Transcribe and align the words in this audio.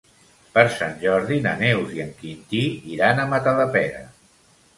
Per 0.53 0.61
Sant 0.77 0.95
Jordi 1.03 1.37
na 1.47 1.51
Neus 1.59 1.91
i 1.99 2.01
en 2.07 2.09
Quintí 2.23 2.63
iran 2.95 3.23
a 3.27 3.27
Matadepera. 3.37 4.03